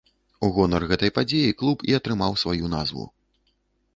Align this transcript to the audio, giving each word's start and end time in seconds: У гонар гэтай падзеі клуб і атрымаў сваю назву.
У 0.45 0.47
гонар 0.53 0.85
гэтай 0.91 1.11
падзеі 1.17 1.51
клуб 1.59 1.85
і 1.89 1.95
атрымаў 1.99 2.31
сваю 2.45 2.71
назву. 2.75 3.05